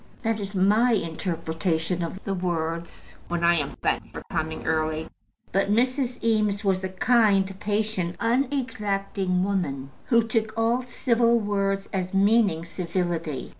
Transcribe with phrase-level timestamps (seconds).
[0.23, 5.07] That is my interpretation of the words when I am thanked for coming early.
[5.51, 6.23] But Mrs.
[6.23, 13.49] Eames was a kind, patient, unexacting woman, who took all civil words as meaning civility.